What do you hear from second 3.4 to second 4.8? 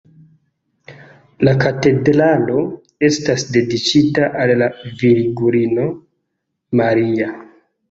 dediĉita al la